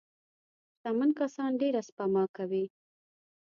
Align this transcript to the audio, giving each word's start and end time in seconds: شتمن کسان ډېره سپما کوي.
شتمن 0.75 1.09
کسان 1.19 1.51
ډېره 1.61 1.81
سپما 1.87 2.23
کوي. 2.37 2.65